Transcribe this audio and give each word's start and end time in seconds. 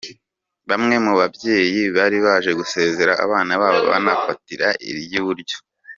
Bamwe 0.69 0.95
mu 1.05 1.13
babyeyi 1.19 1.81
bari 1.95 2.17
baje 2.25 2.51
gusezera 2.59 3.13
abana 3.25 3.51
babo 3.61 3.79
banabafatira 3.91 4.67
iryiburyo. 4.89 5.57